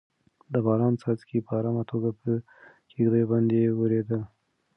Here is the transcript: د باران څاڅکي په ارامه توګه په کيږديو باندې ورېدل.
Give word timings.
د 0.51 0.55
باران 0.65 0.93
څاڅکي 1.01 1.39
په 1.45 1.51
ارامه 1.59 1.83
توګه 1.91 2.09
په 2.21 2.29
کيږديو 2.89 3.29
باندې 3.31 3.59
ورېدل. 3.79 4.21